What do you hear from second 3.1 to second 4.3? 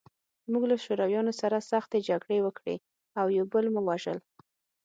او یو بل مو وژل